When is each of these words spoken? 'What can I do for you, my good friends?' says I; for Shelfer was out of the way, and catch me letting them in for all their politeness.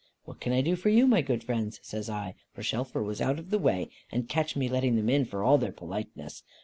'What 0.25 0.39
can 0.39 0.51
I 0.51 0.61
do 0.61 0.75
for 0.75 0.89
you, 0.89 1.05
my 1.05 1.21
good 1.21 1.43
friends?' 1.43 1.79
says 1.83 2.09
I; 2.09 2.33
for 2.55 2.63
Shelfer 2.63 3.03
was 3.03 3.21
out 3.21 3.37
of 3.37 3.51
the 3.51 3.59
way, 3.59 3.91
and 4.11 4.27
catch 4.27 4.55
me 4.55 4.67
letting 4.67 4.95
them 4.95 5.11
in 5.11 5.25
for 5.25 5.43
all 5.43 5.59
their 5.59 5.71
politeness. 5.71 6.41